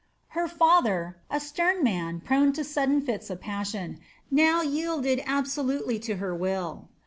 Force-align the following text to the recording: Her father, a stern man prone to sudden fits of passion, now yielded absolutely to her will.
Her 0.29 0.47
father, 0.47 1.17
a 1.29 1.39
stern 1.39 1.83
man 1.83 2.21
prone 2.21 2.53
to 2.53 2.63
sudden 2.63 3.01
fits 3.01 3.29
of 3.29 3.39
passion, 3.39 3.99
now 4.31 4.63
yielded 4.63 5.21
absolutely 5.27 5.99
to 5.99 6.15
her 6.15 6.33
will. 6.33 6.89